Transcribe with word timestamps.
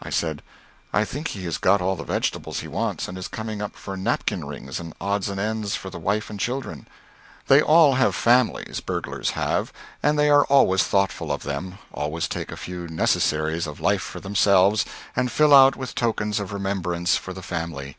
I 0.00 0.08
said, 0.08 0.40
"I 0.92 1.04
think 1.04 1.26
he 1.26 1.42
has 1.46 1.58
got 1.58 1.82
all 1.82 1.96
the 1.96 2.04
vegetables 2.04 2.60
he 2.60 2.68
wants 2.68 3.08
and 3.08 3.18
is 3.18 3.26
coming 3.26 3.60
up 3.60 3.74
for 3.74 3.96
napkin 3.96 4.44
rings 4.44 4.78
and 4.78 4.94
odds 5.00 5.28
and 5.28 5.40
ends 5.40 5.74
for 5.74 5.90
the 5.90 5.98
wife 5.98 6.30
and 6.30 6.38
children. 6.38 6.86
They 7.48 7.60
all 7.60 7.94
have 7.94 8.14
families 8.14 8.78
burglars 8.78 9.30
have 9.30 9.72
and 10.00 10.16
they 10.16 10.30
are 10.30 10.44
always 10.44 10.84
thoughtful 10.84 11.32
of 11.32 11.42
them, 11.42 11.78
always 11.92 12.28
take 12.28 12.52
a 12.52 12.56
few 12.56 12.86
necessaries 12.86 13.66
of 13.66 13.80
life 13.80 14.02
for 14.02 14.20
themselves, 14.20 14.84
and 15.16 15.28
fill 15.32 15.52
out 15.52 15.74
with 15.74 15.96
tokens 15.96 16.38
of 16.38 16.52
remembrance 16.52 17.16
for 17.16 17.32
the 17.32 17.42
family. 17.42 17.96